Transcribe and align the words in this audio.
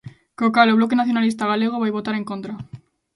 Co 0.37 0.47
cal, 0.55 0.69
o 0.69 0.77
Bloque 0.79 0.99
Nacionalista 1.01 1.49
Galego 1.51 1.81
vai 1.83 1.91
votar 1.97 2.15
en 2.17 2.25
contra. 2.31 2.53